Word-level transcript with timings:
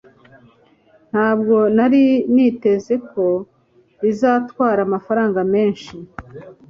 Ntabwo 1.11 1.55
nari 1.75 2.03
niteze 2.33 2.93
ko 3.11 3.25
bizatwara 4.01 4.79
amafaranga 4.87 5.39
menshi 5.53 5.93